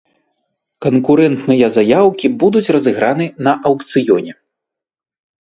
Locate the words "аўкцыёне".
3.73-4.31